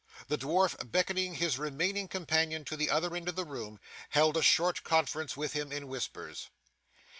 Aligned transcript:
The 0.29 0.35
dwarf 0.39 0.75
beckoning 0.91 1.35
his 1.35 1.59
remaining 1.59 2.07
companion 2.07 2.65
to 2.65 2.75
the 2.75 2.89
other 2.89 3.15
end 3.15 3.29
of 3.29 3.35
the 3.35 3.45
room, 3.45 3.79
held 4.09 4.35
a 4.35 4.41
short 4.41 4.81
conference 4.83 5.37
with 5.37 5.53
him 5.53 5.71
in 5.71 5.87
whispers. 5.87 6.49